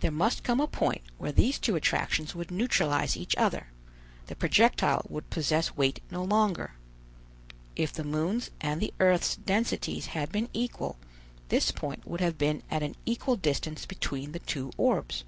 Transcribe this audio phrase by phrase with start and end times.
[0.00, 3.66] There must come a point where these two attractions would neutralize each other:
[4.26, 6.72] the projectile would possess weight no longer.
[7.76, 10.96] If the moon's and the earth's densities had been equal,
[11.50, 15.24] this point would have been at an equal distance between the two orbs.